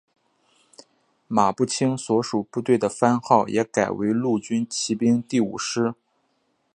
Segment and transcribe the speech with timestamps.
[1.27, 5.93] 马步青所属部队的番号也改为陆军骑兵第五师。